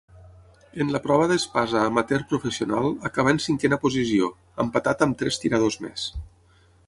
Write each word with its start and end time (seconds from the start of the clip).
En 0.83 0.93
la 0.93 1.01
prova 1.01 1.27
d'espasa 1.31 1.81
amateur-professional 1.89 2.89
acabà 3.11 3.35
en 3.35 3.43
cinquena 3.47 3.79
posició, 3.85 4.31
empatat 4.67 5.05
amb 5.07 5.19
tres 5.23 5.41
tiradors 5.45 5.79
més. 5.87 6.09